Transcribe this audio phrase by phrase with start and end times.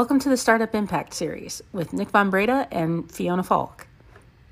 [0.00, 3.86] Welcome to the Startup Impact Series with Nick Von Breda and Fiona Falk.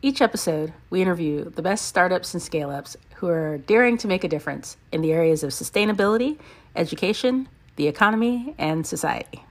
[0.02, 4.24] Each episode, we interview the best startups and scale ups who are daring to make
[4.24, 6.36] a difference in the areas of sustainability,
[6.76, 9.42] education, the economy, and society.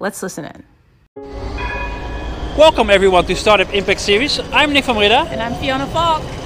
[0.00, 0.64] Let's listen in.
[2.58, 4.38] Welcome everyone to Startup Impact Series.
[4.52, 5.20] I'm Nick van Breda.
[5.30, 6.45] And I'm Fiona Falk.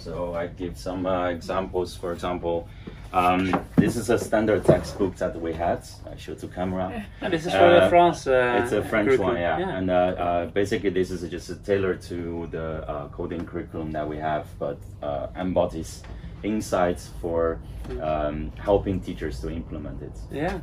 [0.00, 1.94] So I give some uh, examples.
[1.94, 2.68] For example,
[3.12, 3.42] um,
[3.76, 5.80] this is a standard textbook that we had.
[6.10, 7.04] I show to camera.
[7.20, 8.26] And this is for the Uh, France.
[8.26, 9.34] Uh, it's a French curriculum.
[9.34, 9.76] one, yeah.
[9.78, 14.16] And uh, uh, basically, this is just tailored to the uh, coding curriculum that we
[14.18, 16.02] have, but uh, embodies
[16.42, 17.58] insights for
[18.00, 20.16] um, helping teachers to implement it.
[20.32, 20.58] yeah.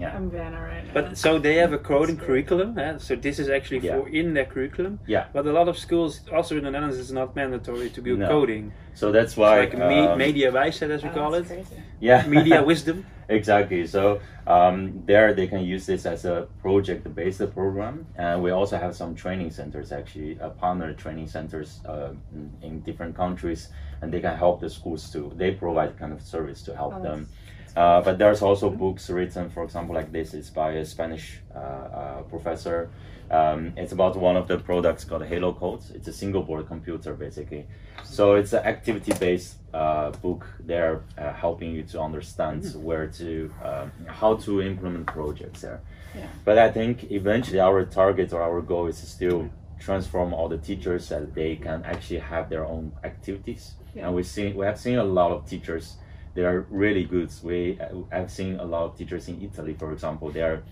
[0.00, 0.92] Yeah, I'm Vanna right now.
[0.94, 2.78] But so they have a coding curriculum.
[2.78, 2.98] eh?
[2.98, 3.96] So this is actually Yeah.
[4.00, 5.00] for in their curriculum.
[5.06, 5.24] yeah.
[5.32, 8.28] But a lot of schools, also in the Netherlands, it's not mandatory to do No.
[8.28, 8.72] coding.
[8.94, 9.58] So that's why.
[9.60, 11.46] like me, um, media wijsheid, as we Oh, call it.
[11.46, 11.76] crazy.
[12.00, 13.04] yeah, Media wisdom.
[13.28, 13.86] Exactly.
[13.86, 18.94] So um, there they can use this as a project-based program, and we also have
[18.96, 23.68] some training centers, actually, uh, partner training centers uh, in, in different countries,
[24.00, 25.30] and they can help the schools to.
[25.36, 27.28] They provide kind of service to help Oh, them.
[27.76, 30.34] Uh, but there's also books written, for example, like this.
[30.34, 32.90] It's by a Spanish uh, uh, professor.
[33.30, 35.82] Um, it's about one of the products called Halo Code.
[35.94, 37.66] It's a single board computer, basically.
[38.04, 40.46] So it's an activity-based uh, book.
[40.60, 45.80] There, uh, helping you to understand where to, um, how to implement projects there.
[46.16, 46.26] Yeah.
[46.44, 50.58] But I think eventually our target or our goal is to still transform all the
[50.58, 53.74] teachers that they can actually have their own activities.
[53.94, 54.06] Yeah.
[54.06, 55.96] And we see we have seen a lot of teachers.
[56.38, 57.32] They are really good.
[57.42, 57.80] We
[58.12, 60.30] I've seen a lot of teachers in Italy, for example.
[60.30, 60.62] They are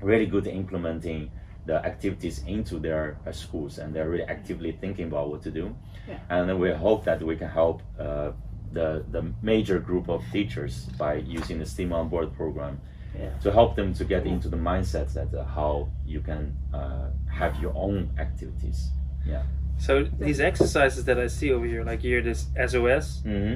[0.00, 1.30] really good at implementing
[1.66, 5.76] the activities into their uh, schools, and they're really actively thinking about what to do.
[6.08, 6.18] Yeah.
[6.30, 8.30] And then we hope that we can help uh,
[8.72, 12.80] the the major group of teachers by using the STEAM on Board program
[13.14, 13.36] Yeah.
[13.44, 17.08] to help them to get into the mindset that uh, how you can uh,
[17.40, 18.78] have your own activities.
[19.26, 19.42] Yeah.
[19.76, 19.92] So
[20.26, 23.54] these exercises that I see over here, like here, this SOS hmm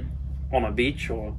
[0.52, 1.34] on a beach or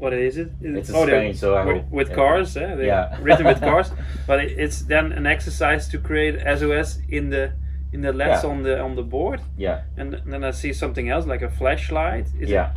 [0.00, 0.50] what is it?
[0.62, 2.74] It's a oh, Spain, so I with, with cars, eh?
[2.76, 3.16] They're Yeah.
[3.22, 3.88] written with cars,
[4.26, 7.44] but it- it's then an exercise to create SOS in the
[7.92, 8.50] in the LEDs Yeah.
[8.50, 9.78] on the on the board, Yeah.
[9.98, 12.26] and then I see something else like a flashlight.
[12.42, 12.68] Is Yeah.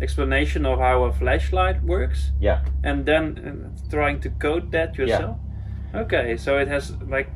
[0.00, 2.60] explanation of how a flashlight works, Yeah.
[2.82, 5.36] and then uh, trying to code that yourself.
[5.94, 6.00] Yeah.
[6.02, 7.28] Okay, so it has like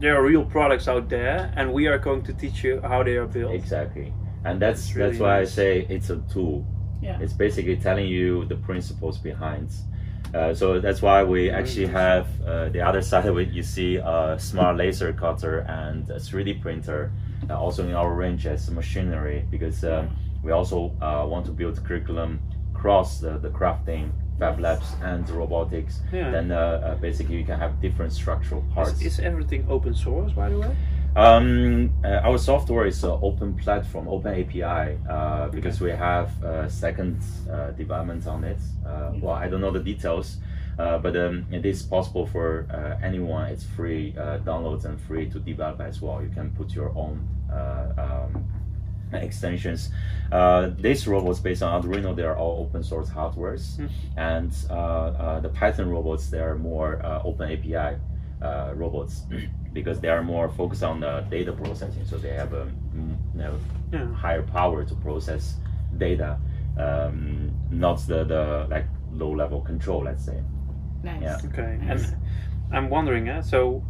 [0.00, 3.16] there are real products out there, and we are going to teach you how they
[3.16, 3.52] are built.
[3.54, 4.12] Exactly.
[4.44, 5.52] And that's It's really that's why nice.
[5.52, 6.64] I say it's a tool.
[7.02, 7.18] Yeah.
[7.20, 9.70] It's basically telling you the principles behind.
[10.34, 13.50] Uh, so that's why we actually have uh, the other side of it.
[13.50, 17.12] You see a smart laser cutter and a 3D printer,
[17.48, 21.82] uh, also in our range as machinery, because um, we also uh, want to build
[21.84, 22.40] curriculum
[22.74, 26.00] across the, the crafting, fab labs, and robotics.
[26.12, 26.30] Yeah.
[26.30, 29.00] Then uh, uh, basically you can have different structural parts.
[29.00, 30.76] Is, is everything open source, by the way?
[31.16, 36.30] Um, uh, our software is an open platform, open API, uh, because we have
[36.68, 38.58] second uh, development on it.
[38.86, 40.36] Uh, well, I don't know the details,
[40.78, 43.46] uh, but um, it is possible for uh, anyone.
[43.46, 46.22] It's free uh, downloads and free to develop as well.
[46.22, 48.44] You can put your own uh, um,
[49.14, 49.88] extensions.
[50.30, 53.78] Uh, these robots based on Arduino, they are all open source hardwares,
[54.18, 57.96] and uh, uh, the Python robots they are more uh, open API
[58.42, 59.22] uh, robots
[59.76, 62.04] because they are more focused on the data processing.
[62.06, 62.64] So they have a
[62.96, 63.54] mm, you know,
[63.92, 64.08] Yeah.
[64.24, 65.44] higher power to process
[65.98, 66.30] data,
[66.86, 70.00] um, not the, the like low level control.
[70.04, 70.38] Let's say.
[71.04, 71.22] Nice.
[71.22, 71.48] Yeah.
[71.48, 72.10] Okay, Nice.
[72.12, 72.16] and
[72.76, 73.82] I'm wondering, uh, so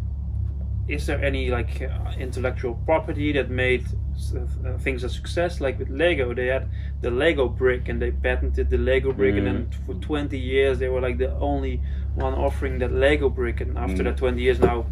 [0.88, 5.60] is there any like uh, intellectual property that made uh, things a success?
[5.60, 6.64] Like with Lego, they had
[7.00, 10.88] the Lego brick and they patented the Lego brick, and then for 20 years they
[10.88, 11.80] were like the only
[12.16, 14.06] one offering that Lego brick, and after Mm.
[14.06, 14.84] that 20 years now,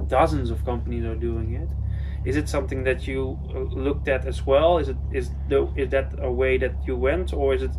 [0.00, 1.68] dozens of companies are doing it.
[2.24, 4.78] Is it something that you uh, looked at as well?
[4.78, 7.70] Is it is the is that a way that you went, or is it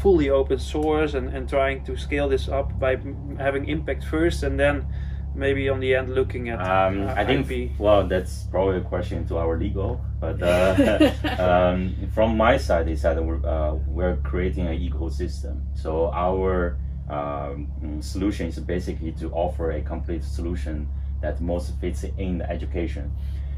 [0.00, 2.96] fully open source and, and trying to scale this up by
[3.38, 4.86] having impact first and then
[5.34, 7.70] maybe on the end looking at Um, uh, I think IP?
[7.78, 13.02] well, that's probably a question to our legal, but uh, um, from my side is
[13.02, 15.62] that we're, uh, we're creating an ecosystem.
[15.74, 16.78] So our
[17.10, 17.68] um,
[18.00, 20.88] solution is basically to offer a complete solution
[21.24, 23.06] that most fits in the education.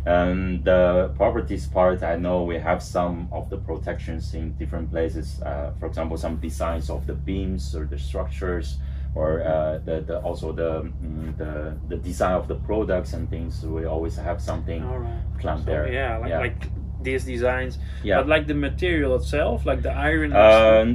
[0.04, 5.42] And the properties part, I know we have some of the protections in different places.
[5.42, 8.78] Uh, for example, some designs of the beams or the structures,
[9.16, 10.72] or uh, the, the also the,
[11.02, 13.64] mm, the the design of the products and things.
[13.66, 15.22] We always have something right.
[15.40, 15.86] planned So, there.
[15.92, 16.38] yeah, like, Yeah.
[16.46, 16.60] like
[17.06, 17.78] these designs.
[18.02, 18.18] Yeah.
[18.18, 20.30] But like the material itself, like the iron.
[20.46, 20.86] Um,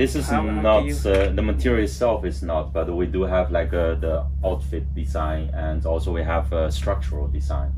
[0.00, 3.22] this is How- how not you- uh, the material itself is not, but we do
[3.36, 4.14] have like uh, the
[4.48, 7.70] outfit design, and also we have uh, structural design,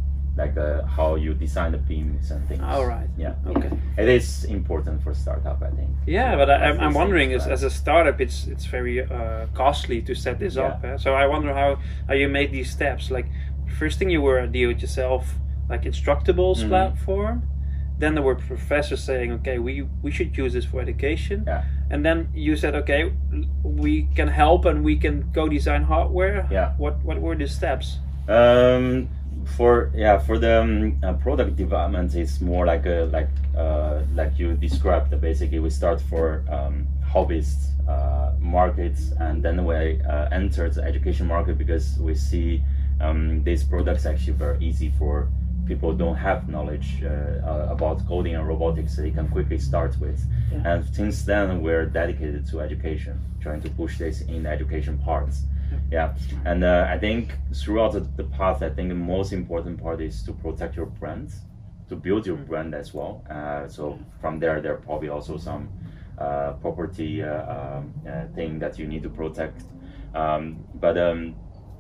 [0.42, 2.62] like uh, how you design the beams and things.
[2.74, 3.10] All right.
[3.24, 3.34] Yeah.
[3.52, 3.70] Okay.
[4.02, 5.90] It is important for startup, I think.
[6.06, 9.46] Yeah, but I, I'm, I'm same wondering, as, as a startup, it's it's very uh,
[9.60, 10.74] costly to set this up.
[10.84, 10.94] Yeah.
[10.94, 10.96] eh?
[11.04, 11.70] So I wonder how,
[12.08, 13.10] how you made these steps.
[13.16, 13.26] Like,
[13.80, 15.22] first thing you were a do-it-yourself,
[15.72, 16.68] like Instructables Mhm.
[16.68, 17.36] platform.
[17.98, 21.44] Then there were professors saying, okay, we we should use this for education.
[21.46, 21.64] Yeah.
[21.90, 23.12] And then you said, okay,
[23.62, 26.48] we can help and we can co-design hardware.
[26.50, 26.72] Yeah.
[26.78, 27.98] What what were the steps?
[28.28, 29.08] Um,
[29.56, 34.38] for yeah, for the um, uh, product development, it's more like a like uh, like
[34.38, 35.18] you described.
[35.20, 41.26] Basically, we start for um, hobbyist uh, markets, and then we uh, enter the education
[41.26, 42.62] market because we see
[43.00, 45.28] um, these products actually very easy for
[45.72, 48.96] people don't have knowledge uh, uh, about coding and robotics.
[48.96, 50.20] They can quickly start with,
[50.52, 50.68] Yeah.
[50.68, 53.14] and since then we're dedicated to education,
[53.44, 55.36] trying to push this in the education parts.
[55.96, 56.08] Yeah,
[56.50, 57.24] and uh, I think
[57.60, 61.28] throughout the, the path, I think the most important part is to protect your brand,
[61.88, 63.12] to build your brand as well.
[63.36, 63.82] Uh, so
[64.20, 65.62] from there, there are probably also some
[66.18, 69.58] uh, property uh, um, uh, thing that you need to protect.
[70.14, 70.42] Um,
[70.84, 71.34] but um,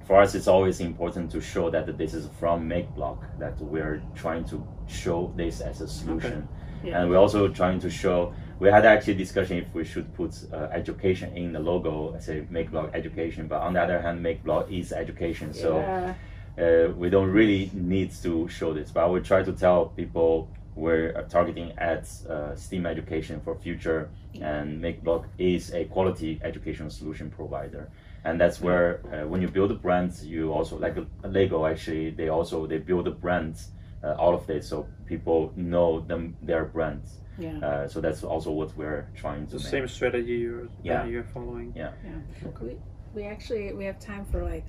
[0.04, 4.44] for us, it's always important to show that this is from MakeBlock, that we're trying
[4.46, 6.48] to show this as a solution.
[6.84, 7.00] Yeah.
[7.00, 10.68] And we're also trying to show, we had actually discussion if we should put uh,
[10.72, 15.54] education in the logo, say MakeBlock education, but on the other hand, MakeBlock is education.
[15.54, 16.14] So Yeah.
[16.58, 21.14] uh, we don't really need to show this, but we try to tell people we're
[21.16, 24.08] uh, targeting at uh, STEAM education for future,
[24.40, 27.88] and MakeBlock is a quality educational solution provider.
[28.24, 31.66] And that's where uh, when you build a brand, you also like Lego.
[31.66, 33.60] Actually, they also they build a brand
[34.04, 37.18] uh, out of this, so people know them their brands.
[37.38, 37.58] Yeah.
[37.58, 39.70] Uh, so that's also what we're trying to The make.
[39.70, 41.02] same strategy you're Yeah.
[41.02, 41.72] that you're following.
[41.74, 41.92] Yeah.
[42.04, 42.20] yeah.
[42.60, 42.76] We,
[43.14, 44.66] we actually we have time for like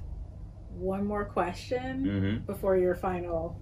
[0.69, 3.59] one more question hmm before your final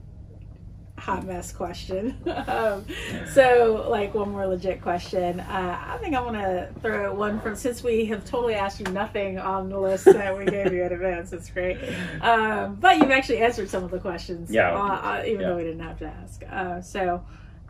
[1.01, 2.15] hot mess question.
[2.47, 2.85] um,
[3.33, 5.39] so, like one more legit question.
[5.39, 8.85] Uh, I think I want to throw one from since we have totally asked you
[8.93, 11.33] nothing on the list that we gave you in advance.
[11.33, 11.77] It's great,
[12.21, 14.51] um, but you've actually answered some of the questions.
[14.51, 14.71] Yeah.
[14.73, 15.47] uh, uh, even Yeah.
[15.47, 16.43] though we didn't have to ask.
[16.49, 17.25] Uh, so,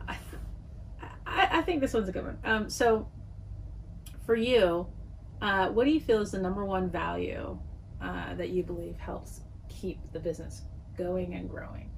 [0.07, 0.17] I,
[1.25, 2.37] I, I think this one's a good one.
[2.43, 3.07] Um, so,
[4.25, 4.87] for you,
[5.41, 7.57] uh, what do you feel is the number one value
[8.01, 10.63] uh, that you believe helps keep the business
[10.97, 11.89] going and growing?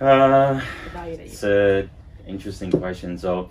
[0.00, 1.88] Uh, The value that you It's a
[2.26, 3.16] interesting question.
[3.18, 3.50] So,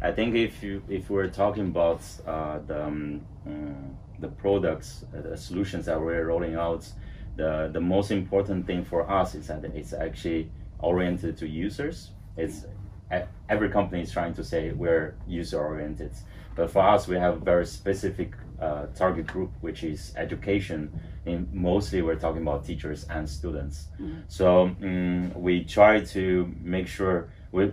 [0.00, 5.20] I think if you if we're talking about uh, the um, mm, the products, uh,
[5.20, 6.88] the solutions that we're rolling out,
[7.36, 12.10] the the most important thing for us is that it's actually oriented to users.
[12.36, 12.66] It's
[13.48, 16.12] every company is trying to say we're user oriented,
[16.56, 20.90] but for us we have very specific uh, target group, which is education.
[21.26, 23.88] In mostly we're talking about teachers and students.
[24.28, 27.72] So mm, we try to make sure we,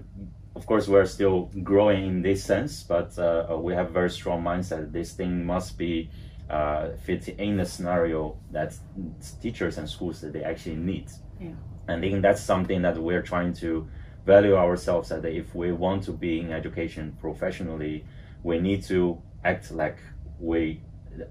[0.55, 4.43] of course, we're still growing in this sense, but uh, we have a very strong
[4.43, 4.91] mindset.
[4.91, 6.09] This thing must be
[6.49, 8.75] uh, fit in a scenario that
[9.41, 11.07] teachers and schools that they actually need.
[11.39, 11.51] Yeah.
[11.87, 13.87] And I think that's something that we're trying to
[14.25, 18.05] value ourselves that if we want to be in education professionally,
[18.43, 19.97] we need to act like
[20.39, 20.81] we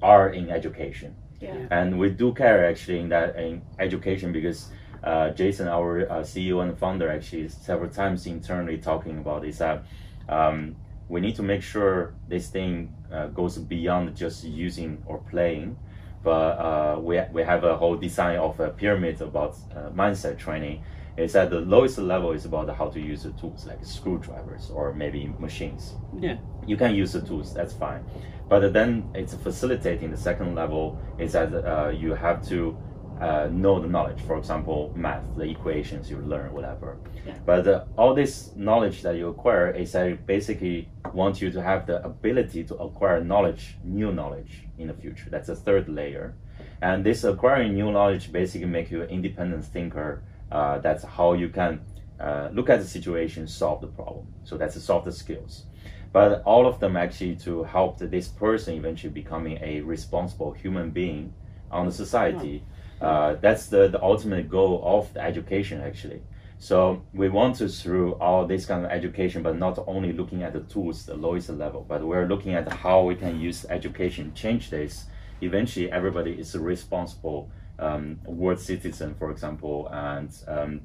[0.03, 1.55] are in education Yeah.
[1.71, 4.71] and we do care actually in that in education because
[5.05, 9.85] uh, Jason, our uh, CEO and founder, actually several times internally talking about is that
[10.29, 10.75] um,
[11.09, 15.77] we need to make sure this thing uh, goes beyond just using or playing,
[16.25, 20.83] but uh, we we have a whole design of a pyramid about uh, mindset training.
[21.19, 24.95] Is at the lowest level is about how to use the tools like screwdrivers or
[24.95, 25.95] maybe machines.
[26.17, 26.37] Yeah.
[26.65, 28.05] You can use the tools, that's fine.
[28.49, 32.79] But then it's facilitating the second level is that uh, you have to
[33.21, 34.21] uh, know the knowledge.
[34.23, 36.99] For example, math, the equations you learn, whatever.
[37.27, 37.35] Yeah.
[37.45, 41.61] But uh, all this knowledge that you acquire is that it basically want you to
[41.61, 45.29] have the ability to acquire knowledge, new knowledge in the future.
[45.31, 46.37] That's a third layer.
[46.81, 50.23] And this acquiring new knowledge basically make you an independent thinker.
[50.51, 51.81] Uh, that's how you can
[52.21, 54.27] uh, look at the situation, solve the problem.
[54.45, 55.65] So that's the soft skills.
[56.13, 61.35] But all of them actually to help this person eventually becoming a responsible human being
[61.71, 62.65] on the society.
[63.01, 66.23] Uh, that's the, the ultimate goal of the education actually.
[66.59, 70.53] So we want to through all this kind of education, but not only looking at
[70.53, 74.71] the tools, the lowest level, but we're looking at how we can use education change
[74.71, 75.05] this.
[75.41, 80.81] Eventually, everybody is responsible um, world citizen, for example, and um,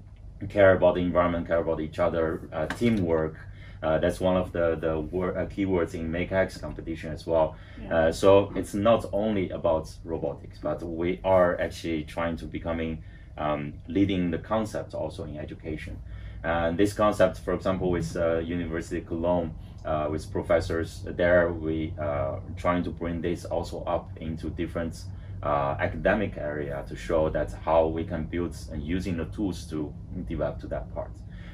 [0.50, 3.36] care about the environment, care about each other, uh, teamwork.
[3.82, 7.56] Uh, that's one of the the word, uh, keywords in MakeX competition as well.
[7.82, 7.96] Yeah.
[7.96, 13.04] Uh, so it's not only about robotics, but we are actually trying to becoming
[13.38, 15.98] um, leading the concept also in education.
[16.44, 21.94] And this concept, for example, with uh, University of Cologne, uh, with professors there, we
[22.00, 25.04] uh, trying to bring this also up into different
[25.44, 29.94] uh, academic area to show that how we can build and using the tools to
[30.28, 31.12] develop to that part.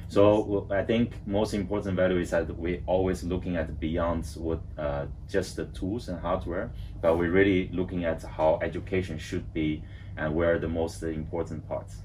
[0.08, 5.06] So I think most important value is that we're always looking at beyond what uh,
[5.28, 9.84] just the tools and hardware, but we're really looking at how education should be
[10.16, 11.98] and where the most important parts.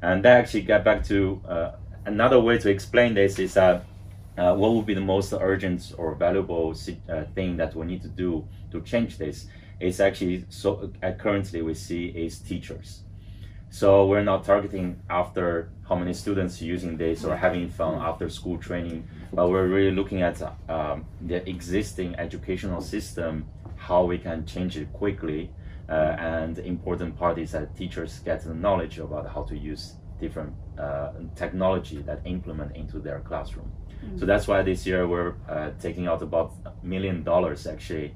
[0.00, 1.72] And that actually get back to uh,
[2.06, 3.84] another way to explain this is that
[4.38, 6.74] uh, what would be the most urgent or valuable
[7.08, 9.46] uh, thing that we need to do to change this
[9.82, 13.02] is actually so uh, currently we see is teachers.
[13.70, 18.58] So we're not targeting after how many students using this or having fun after school
[18.58, 23.46] training, but we're really looking at um, the existing educational system,
[23.76, 25.50] how we can change it quickly
[25.88, 30.54] uh, and important part is that teachers get the knowledge about how to use different
[30.78, 33.70] uh, technology that implement into their classroom.
[34.04, 34.18] Mm-hmm.
[34.18, 38.14] So that's why this year we're uh, taking out about a million dollars actually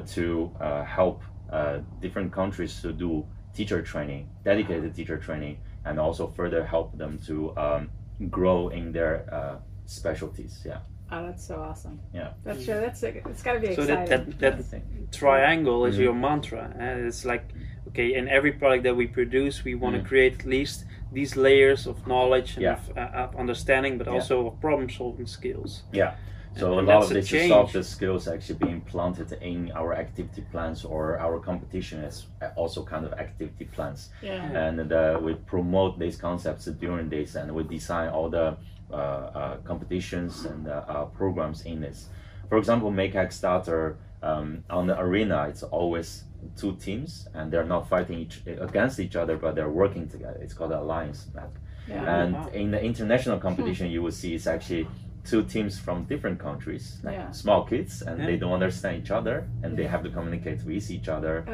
[0.00, 6.26] to uh, help uh, different countries to do teacher training, dedicated teacher training, and also
[6.26, 7.90] further help them to um,
[8.30, 10.62] grow in their specialties.
[10.64, 10.78] Yeah.
[11.12, 12.00] Oh, that's so awesome.
[12.12, 12.32] Yeah.
[12.42, 12.80] That's sure.
[12.80, 14.08] That's it's got to be so exciting.
[14.08, 16.04] that that, that triangle is mm-hmm.
[16.04, 17.52] your mantra, and it's like
[17.88, 20.08] okay, in every product that we produce, we want to mm-hmm.
[20.08, 22.72] create at least these layers of knowledge and yeah.
[22.72, 24.12] of, uh, of, understanding, but yeah.
[24.12, 25.84] also of problem solving skills.
[25.92, 26.14] Yeah.
[26.56, 30.84] So and, a lot of this soft skills actually being planted in our activity plans
[30.84, 34.08] or our competition as also kind of activity plans.
[34.22, 34.42] Yeah.
[34.42, 38.56] And uh, we promote these concepts during this, and we design all the
[38.90, 42.08] uh, uh, competitions and uh, programs in this.
[42.48, 46.24] For example, MakeX Starter um, on the arena, it's always
[46.56, 50.38] two teams, and they're not fighting each, against each other, but they're working together.
[50.40, 51.50] It's called alliance map.
[51.88, 52.22] Yeah.
[52.22, 52.48] And wow.
[52.48, 54.88] in the international competition, you will see it's actually
[55.26, 57.30] two teams from different countries, like yeah.
[57.30, 58.26] small kids, and yeah.
[58.26, 59.76] they don't understand each other, and yeah.
[59.76, 61.52] they have to communicate with each other, oh,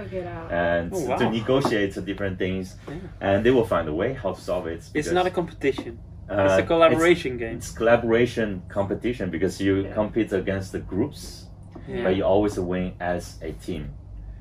[0.51, 1.17] and oh, wow.
[1.17, 2.77] to negotiate different things,
[3.21, 4.89] and they will find a way how to solve it.
[4.95, 5.99] It's not a competition.
[6.31, 7.57] Uh, it's a collaboration it's, game.
[7.57, 9.95] It's collaboration competition because you yeah.
[9.95, 11.47] compete against the groups,
[11.89, 12.05] yeah.
[12.05, 13.91] but you always win as a team.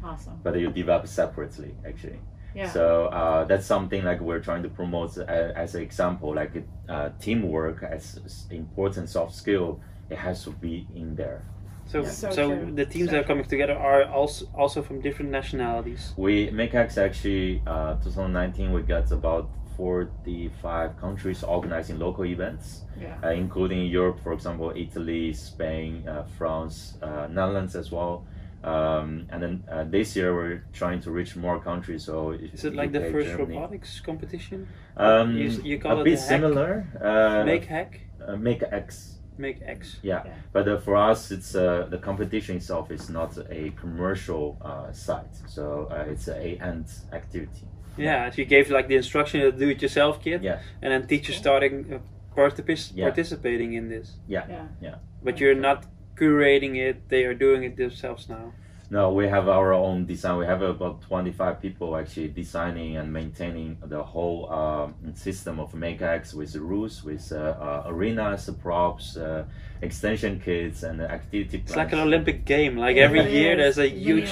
[0.04, 0.40] Awesome.
[0.44, 2.20] But you develop separately, actually.
[2.55, 2.70] Yeah.
[2.70, 7.10] So uh, that's something like we're trying to promote as, as an example, like uh,
[7.20, 9.79] teamwork as important soft skill.
[10.10, 11.46] It has to be in there.
[11.88, 12.10] So, yeah.
[12.10, 16.13] so, so the teams so that are coming together are also also from different nationalities.
[16.15, 23.17] We MakeX actually uh, 2019 we got about 45 countries organizing local events, yeah.
[23.24, 28.25] uh, including Europe, for example, Italy, Spain, uh, France, uh, Netherlands as well.
[28.63, 32.06] Um, and then uh, this year we're trying to reach more countries.
[32.06, 33.56] So is it like UK, the first Germany.
[33.56, 34.68] robotics competition?
[34.98, 36.86] Um, you, you call a it bit similar.
[37.01, 38.01] Uh, make hack.
[38.25, 39.18] Uh, make X.
[39.38, 39.98] Make X.
[40.03, 40.34] Yeah, yeah.
[40.53, 45.36] but uh, for us, it's uh, the competition itself is not a commercial uh, site,
[45.48, 47.65] so uh, it's a end activity.
[47.98, 50.44] Yeah, so you gave like the instruction to do it yourself kit.
[50.44, 50.60] Yeah.
[50.82, 52.00] And then teachers starting uh,
[52.36, 53.06] particip- yeah.
[53.06, 54.13] participating in this.
[54.27, 54.46] Yeah.
[54.50, 54.68] Yeah.
[54.82, 54.96] yeah.
[55.24, 55.86] But you're not
[56.22, 58.54] curating it; they are doing it themselves now.
[58.92, 60.38] No, we have our own design.
[60.38, 66.34] We have about 25 people actually designing and maintaining the whole um, system of MakeX
[66.34, 69.46] with rules, with uh, uh, arenas, props, uh,
[69.82, 71.70] extension kits, and activity plans.
[71.70, 72.75] It's like an Olympic game.
[72.75, 74.30] Like every year, there's a huge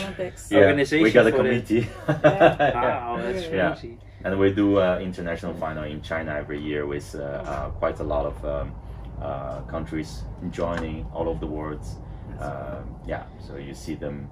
[0.51, 0.97] organization.
[0.97, 1.87] Yeah, we got a committee.
[2.09, 2.73] yeah.
[2.75, 3.97] Wow, that's crazy.
[3.97, 4.25] Yeah.
[4.25, 8.03] And we do uh, international final in China every year with uh, uh, quite a
[8.03, 8.73] lot of um,
[9.67, 11.85] countries joining all over the world.
[12.39, 14.29] Um, yeah, so you see them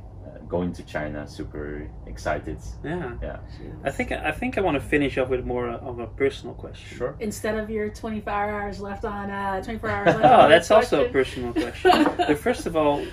[0.47, 2.57] going to China, super excited.
[2.83, 3.37] Yeah, yeah.
[3.83, 6.97] I think I think I want to finish off with more of a personal question.
[6.97, 7.15] Sure.
[7.19, 10.19] Instead of your 24 hours left on, uh, 24 hours left.
[10.23, 11.91] oh, that's also a personal question.
[12.17, 13.05] but first of all,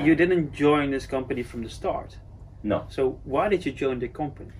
[0.00, 2.16] you didn't join this company from the start.
[2.62, 2.86] No.
[2.88, 4.50] So why did you join the company?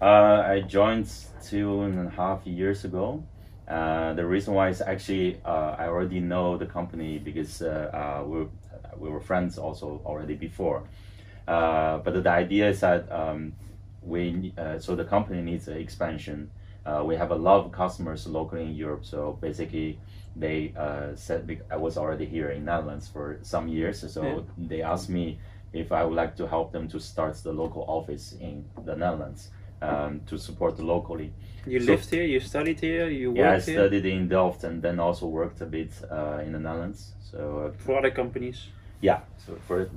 [0.00, 1.10] Uh, I joined
[1.42, 3.24] two and a half years ago.
[3.66, 7.90] Uh, the reason why is actually uh, I already know the company because uh,
[8.22, 8.46] uh, we
[8.98, 10.82] we were friends also already before.
[11.48, 13.54] Uh, but the idea is that um,
[14.02, 16.50] we uh, so the company needs an expansion.
[16.84, 19.98] Uh, we have a lot of customers locally in Europe, so basically
[20.36, 24.40] they uh, said I was already here in Netherlands for some years, so Yeah.
[24.68, 25.38] they asked me
[25.72, 29.50] if I would like to help them to start the local office in the Netherlands
[29.84, 31.30] um, to support locally.
[31.66, 33.44] You So- lived here, you studied here, you worked here?
[33.46, 36.58] Yeah, I here studied in Delft and then also worked a bit uh, in the
[36.58, 37.14] Netherlands.
[37.30, 38.58] So uh, for other companies.
[39.00, 39.88] yeah, so for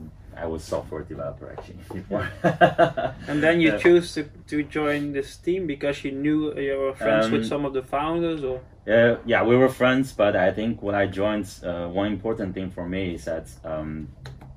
[0.43, 2.27] I was software developer actually before.
[3.27, 7.31] And then you chose to, to join this team because you knew you were friends
[7.31, 10.81] with Um, some of the founders or Uh, yeah, we were friends, but I think
[10.81, 14.07] when I joined, uh, one important thing for me is that um,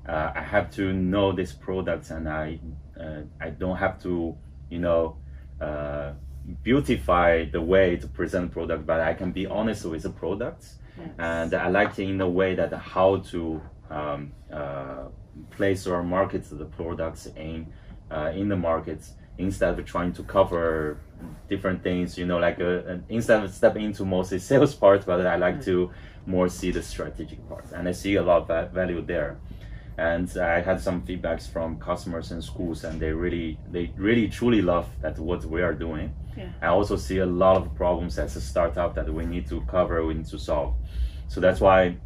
[0.07, 2.59] uh, I have to know this product, and I
[3.03, 4.35] uh, I don't have to,
[4.69, 5.15] you know,
[5.61, 6.13] uh,
[6.63, 10.65] beautify the way to present product, but I can be honest with the product,
[11.17, 15.05] and I like in a way that how to um, uh,
[15.51, 17.67] place or market the products in
[18.09, 20.99] uh, in the markets instead of trying to cover
[21.49, 25.25] different things you know like uh, uh, instead of stepping into mostly sales part but
[25.25, 25.89] i like to
[26.25, 27.65] more see the strategic part.
[27.73, 29.37] And i see a lot of value there
[29.97, 34.61] and i had some feedbacks from customers and schools and they really they really truly
[34.61, 36.13] love that what we are doing.
[36.37, 36.49] Yeah.
[36.61, 40.05] i also see a lot of problems as a startup that we need to cover
[40.05, 40.75] we need to solve.
[41.27, 41.97] So that's why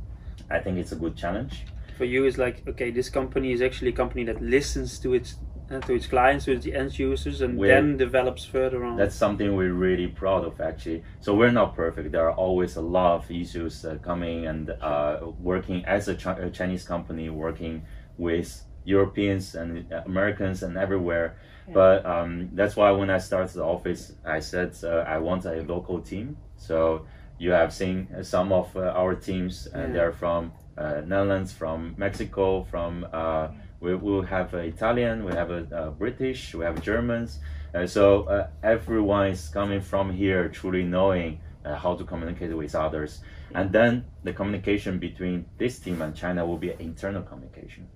[0.49, 1.65] i think it's a good challenge.
[1.97, 5.35] For you it's like okay this company is actually a company that listens to its
[5.71, 9.15] uh, to its clients to its end users and We're- then develops further on That's
[9.15, 11.03] something we're really proud of, actually.
[11.21, 12.11] So we're not perfect.
[12.11, 16.37] There are always a lot of issues uh, coming and uh, working as a, Chi-
[16.39, 17.83] a Chinese company, working
[18.17, 21.35] with Europeans and Americans and everywhere.
[21.73, 25.63] But um, that's why when I started the office, I said uh, I want a
[25.63, 26.37] local team.
[26.57, 27.07] So
[27.39, 29.93] you have seen uh, some of uh, our teams, and Yeah.
[29.93, 33.47] they're from uh, Netherlands, from Mexico, from uh,
[33.85, 37.39] we will have Italian, we have a uh, British, we have Germans.
[37.73, 42.73] Uh, so uh, everyone is coming from here, truly knowing uh, how to communicate with
[42.73, 43.21] others,
[43.53, 47.87] and then the communication between this team and China will be internal communication.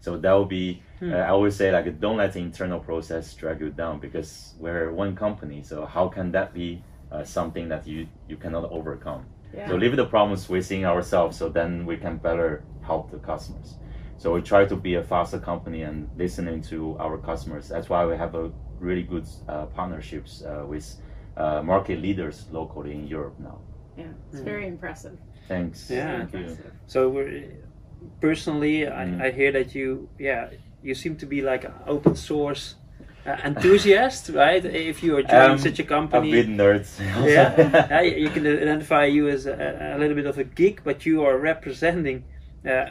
[0.00, 0.82] So that will be.
[1.02, 4.92] Uh, I always say like, don't let the internal process drag you down because we're
[4.92, 5.62] one company.
[5.62, 9.26] So how can that be uh, something that you you cannot overcome?
[9.54, 9.68] Yeah.
[9.68, 13.78] So leave the problems within ourselves, so then we can better help the customers.
[14.18, 17.68] So we try to be a faster company and listening to our customers.
[17.68, 18.50] That's why we have a
[18.80, 20.86] really good uh, partnerships uh, with
[21.36, 23.58] uh, market leaders locally in Europe now.
[23.96, 25.16] Yeah, it's very impressive.
[25.46, 25.88] Thanks.
[25.90, 26.26] Yeah.
[26.26, 26.58] Thank you.
[26.86, 27.44] So we're,
[28.20, 29.20] personally Mm.
[29.20, 30.50] I, I hear that you yeah
[30.82, 32.76] you seem to be like an open source
[33.26, 36.90] uh, enthusiast right if you are joining Um, such a company, A company bit nerds.
[37.26, 41.04] yeah, yeah, you can identify you as a, a little bit of a geek, but
[41.06, 42.24] you are representing
[42.64, 42.90] uh,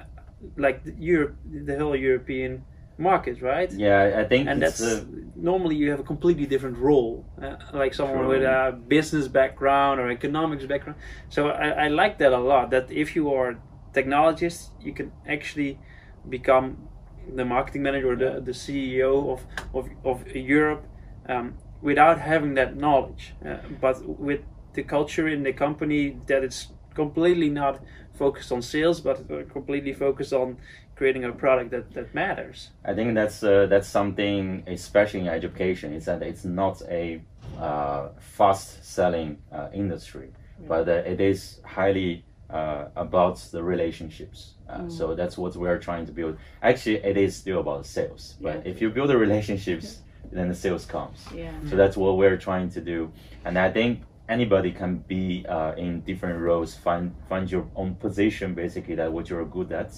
[0.57, 2.63] like the Europe, the whole European
[2.97, 3.71] market, right?
[3.71, 7.93] Yeah, I think And that's uh, normally you have a completely different role, uh, like
[7.93, 8.27] someone True.
[8.29, 10.99] with a business background or economics background.
[11.29, 12.71] So I, I like that a lot.
[12.71, 13.57] That if you are a
[13.93, 15.79] technologist, you can actually
[16.27, 16.87] become
[17.35, 20.85] the marketing manager or the, the CEO of, of, of Europe
[21.27, 24.41] um, without having that knowledge, uh, but with
[24.73, 26.67] the culture in the company that it's
[26.97, 27.79] completely not
[28.17, 29.17] focused on sales, but
[29.53, 30.57] completely focused on
[30.95, 32.71] creating a product that, that matters.
[32.83, 37.21] I think that's uh, that's something, especially in education, is that it's not a
[37.59, 40.29] uh, fast selling uh, industry,
[40.67, 44.39] but uh, it is highly uh, about the relationships.
[44.69, 46.33] Uh, So that's what we are trying to build.
[46.61, 48.71] Actually, it is still about sales, but Yeah.
[48.71, 49.87] if you build the relationships,
[50.31, 51.19] then the sales comes.
[51.33, 51.51] Yeah.
[51.69, 52.99] So that's what we're trying to do,
[53.45, 53.91] and I think
[54.29, 59.29] anybody can be uh, in different roles, find find your own position, basically that what
[59.29, 59.91] you're good at.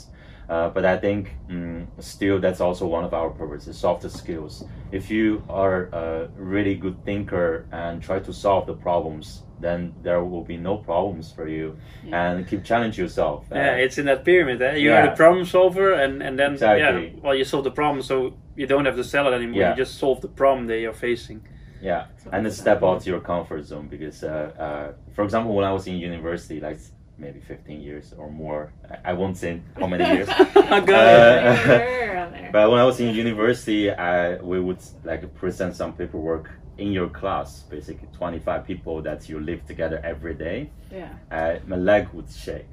[0.50, 4.64] Uh, but I think mm, still that's also one of our purposes, softer skills.
[4.92, 10.24] If you are a really good thinker and try to solve the problems, then there
[10.24, 11.78] will be no problems for you,
[12.12, 13.46] and keep challenge yourself.
[13.52, 14.60] Uh, Yeah, it's in that pyramid.
[14.62, 14.76] Eh?
[14.78, 15.10] You're Yeah.
[15.10, 17.08] the problem solver, and and then Exactly.
[17.14, 19.62] yeah, well, you solve the problem, so you don't have to sell it anymore.
[19.62, 19.70] Yeah.
[19.72, 21.42] You just solve the problem that you're facing.
[21.82, 25.72] Yeah, and step out of your comfort zone because, uh, uh, for example, when I
[25.72, 26.80] was in university, like
[27.18, 30.28] maybe 15 years or more, I, I won't say how many years.
[30.54, 30.90] Good.
[30.90, 32.50] Uh, There, on there.
[32.52, 37.10] but when I was in university, I, we would like present some paperwork in your
[37.10, 40.70] class, basically 25 people that you live together every day.
[40.92, 41.10] yeah.
[41.32, 42.72] Uh, my leg would shake.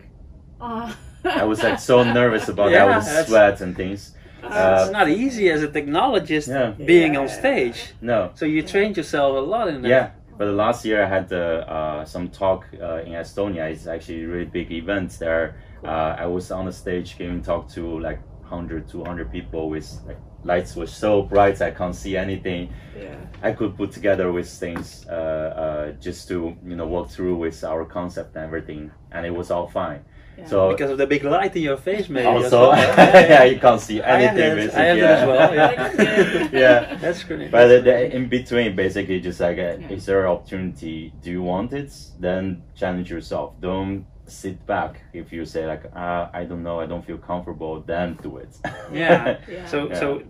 [0.61, 0.97] Oh.
[1.25, 4.15] I was like so nervous about Yeah, that, I would sweat and things.
[4.53, 6.71] Uh, it's not easy as a technologist Yeah.
[6.87, 7.93] being on stage.
[8.01, 9.89] No, So you trained yourself a lot in that.
[9.89, 13.71] Yeah, but last year I had uh, uh, some talk uh, in Estonia.
[13.71, 15.57] It's actually a really big event there.
[15.85, 20.19] Uh, I was on the stage giving talk to like 100, 200 people with like
[20.45, 22.73] lights were so bright I can't see anything.
[22.97, 23.17] Yeah.
[23.43, 27.65] I could put together with things uh, uh, just to you know walk through with
[27.65, 30.05] our concept and everything, and it was all fine.
[30.39, 30.47] Yeah.
[30.47, 32.27] So Because of the big light in your face, maybe.
[32.27, 34.69] also, that's yeah, you can't see I have anything.
[34.69, 35.27] that, I have basically, that as yeah.
[35.27, 35.55] well.
[35.55, 36.49] Yeah.
[36.91, 36.95] Yeah.
[37.01, 37.51] That's great.
[37.51, 39.89] But the, the, in between, basically, just like, uh, Yeah.
[39.97, 41.13] is there an opportunity?
[41.23, 41.93] Do you want it?
[42.21, 43.55] Then challenge yourself.
[43.61, 45.01] Don't sit back.
[45.13, 48.53] If you say like, uh, I don't know, I don't feel comfortable, then do it.
[48.93, 49.39] Yeah.
[49.49, 49.67] Yeah.
[49.67, 50.01] So, Yeah.
[50.01, 50.23] so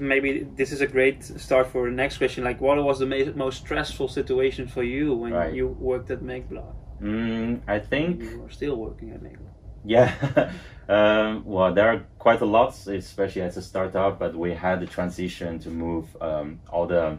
[0.00, 2.42] maybe this is a great start for the next question.
[2.44, 5.54] Like, what was the ma- most stressful situation for you when Right.
[5.54, 6.74] you worked at MakeBlock?
[7.02, 9.53] mm, I think You are still working at MakeBlock.
[9.84, 10.50] Yeah,
[10.88, 14.18] um, well, there are quite a lot, especially as a startup.
[14.18, 17.18] But we had the transition to move um, all the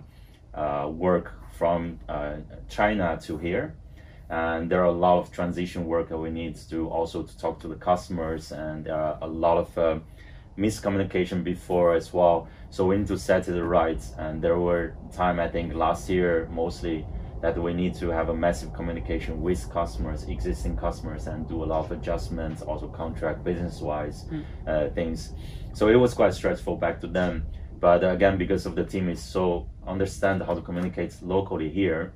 [0.53, 2.37] uh, work from uh,
[2.69, 3.75] China to here,
[4.29, 7.59] and there are a lot of transition work that we need to also to talk
[7.61, 9.99] to the customers, and there are a lot of uh,
[10.57, 12.47] miscommunication before as well.
[12.69, 14.03] So we need to set it right.
[14.17, 17.05] And there were time I think last year mostly
[17.41, 21.65] that we need to have a massive communication with customers, existing customers, and do a
[21.65, 24.25] lot of adjustments, also contract business wise
[24.67, 25.33] uh, things.
[25.73, 27.45] So it was quite stressful back to them.
[27.79, 32.13] But again, because of the team is so understand how to communicate locally here,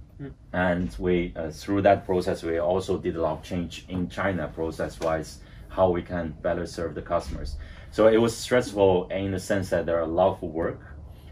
[0.53, 4.47] and we uh, through that process we also did a lot of change in China
[4.53, 7.55] process wise how we can better serve the customers.
[7.91, 10.81] So it was stressful in the sense that there are a lot of work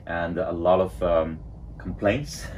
[0.06, 1.40] and a lot of um,
[1.78, 2.46] complaints,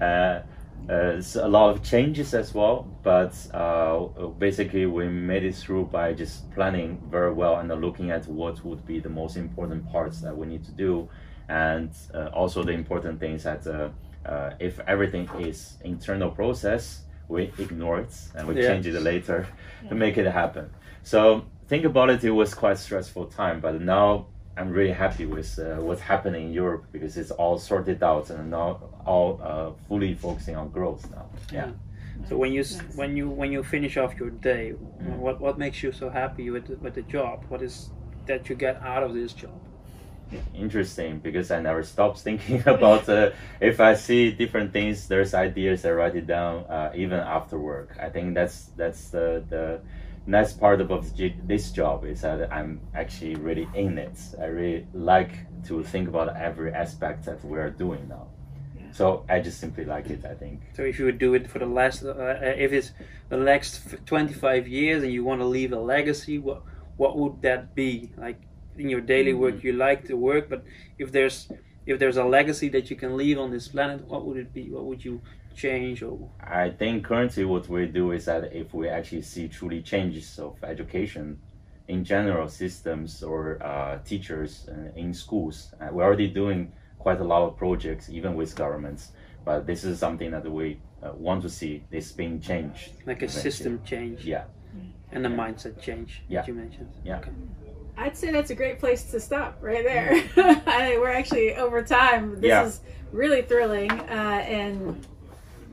[0.00, 0.42] uh,
[0.88, 2.88] uh, so a lot of changes as well.
[3.02, 4.06] But uh,
[4.38, 8.84] basically, we made it through by just planning very well and looking at what would
[8.86, 11.08] be the most important parts that we need to do,
[11.48, 13.90] and uh, also the important things that uh,
[14.26, 18.68] uh, if everything is internal process, we ignore it and we Yeah.
[18.68, 19.46] change it later
[19.88, 20.70] to make it happen.
[21.02, 24.26] So think about it, it was quite stressful time, but now
[24.60, 28.50] I'm really happy with uh, what's happening in Europe because it's all sorted out and
[28.50, 31.26] now all uh, fully focusing on growth now.
[31.50, 31.70] Yeah.
[32.28, 32.96] So when you s Nice.
[33.00, 35.16] when you when you finish off your day, Mm.
[35.24, 37.36] what what makes you so happy with the, with the job?
[37.48, 37.74] What is
[38.26, 39.58] that you get out of this job?
[40.54, 45.84] Interesting because I never stopped thinking about uh, if I see different things, there's ideas,
[45.84, 47.96] I write it down uh, even after work.
[48.06, 49.64] I think that's that's the the
[50.30, 54.16] nice part about j- this job is that I'm actually really in it.
[54.40, 55.32] I really like
[55.66, 58.28] to think about every aspect that we're doing now.
[58.92, 60.24] So I just simply like it.
[60.24, 60.62] I think.
[60.74, 62.12] So if you would do it for the last, uh,
[62.66, 62.90] if it's
[63.28, 66.62] the next 25 years and you want to leave a legacy, what
[66.96, 68.10] what would that be?
[68.16, 68.40] Like
[68.76, 70.64] in your daily work, you like to work, but
[70.98, 71.48] if there's
[71.86, 74.70] if there's a legacy that you can leave on this planet, what would it be?
[74.70, 75.20] What would you
[75.54, 79.82] change or I think currently what we do is that if we actually see truly
[79.82, 81.38] changes of education
[81.88, 87.24] in general systems or uh, teachers uh, in schools, uh, we're already doing quite a
[87.24, 89.12] lot of projects even with governments.
[89.44, 92.90] But this is something that we uh, want to see this being changed.
[93.06, 93.42] like a eventually.
[93.50, 94.44] system change Yeah.
[95.12, 96.40] and a mindset change Yeah.
[96.42, 96.90] that you mentioned?
[97.04, 97.18] Yeah.
[97.18, 97.30] Okay.
[97.96, 100.12] I'd say that's a great place to stop right there.
[100.36, 102.40] I think we're actually over time.
[102.40, 102.64] This Yeah.
[102.66, 102.80] is
[103.12, 105.06] really thrilling uh, and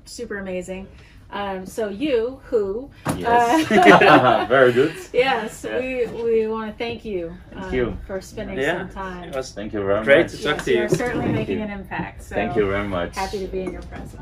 [0.08, 0.88] super amazing.
[1.30, 2.90] Um, so you, who?
[3.18, 3.70] Yes.
[3.70, 4.96] Uh, Very good.
[5.14, 5.80] yes, Yeah.
[5.80, 7.98] we we want to thank you, Thank um, you.
[8.08, 9.24] for spending Yeah, some time.
[9.30, 10.32] it was Thank you very great much.
[10.32, 10.78] to talk Yes, to you.
[10.80, 11.66] You're certainly Thank making you.
[11.66, 12.24] an impact.
[12.24, 13.14] So Thank you very much.
[13.16, 14.22] Happy to be in your presence.